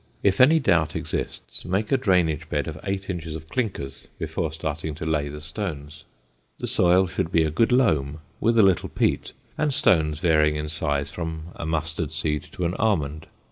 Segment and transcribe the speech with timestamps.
[0.23, 4.95] If any doubt exists, make a drainage bed of eight inches of clinkers before starting
[4.95, 6.05] to lay the stones.
[6.57, 10.69] The soil should be a good loam with a little peat, and stones varying in
[10.69, 13.27] size from a mustard seed to an almond.